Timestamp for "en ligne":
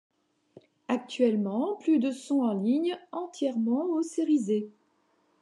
2.41-2.97